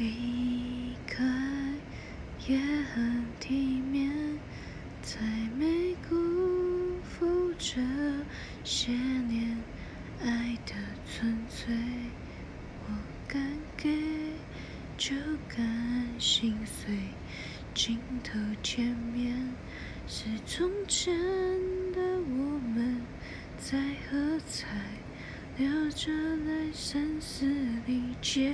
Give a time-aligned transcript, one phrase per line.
[0.00, 1.22] 离开
[2.48, 4.10] 也很体面，
[5.02, 5.20] 才
[5.58, 6.16] 没辜
[7.02, 7.82] 负这
[8.64, 9.58] 些年
[10.22, 10.72] 爱的
[11.04, 11.74] 纯粹。
[12.86, 12.94] 我
[13.28, 13.46] 敢
[13.76, 13.90] 给，
[14.96, 15.14] 就
[15.54, 16.96] 敢心碎。
[17.74, 19.54] 镜头前面
[20.06, 21.14] 是从前
[21.92, 23.02] 的我们，
[23.58, 23.78] 在
[24.08, 24.66] 喝彩，
[25.58, 27.44] 流着泪，声嘶
[27.86, 28.50] 力竭。